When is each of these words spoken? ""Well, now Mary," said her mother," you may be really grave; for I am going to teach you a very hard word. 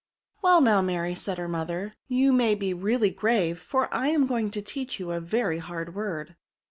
""Well, 0.41 0.61
now 0.61 0.81
Mary," 0.81 1.13
said 1.13 1.37
her 1.37 1.47
mother," 1.47 1.93
you 2.07 2.33
may 2.33 2.55
be 2.55 2.73
really 2.73 3.11
grave; 3.11 3.59
for 3.59 3.87
I 3.93 4.07
am 4.07 4.25
going 4.25 4.49
to 4.49 4.61
teach 4.63 4.99
you 4.99 5.11
a 5.11 5.19
very 5.19 5.59
hard 5.59 5.93
word. 5.93 6.35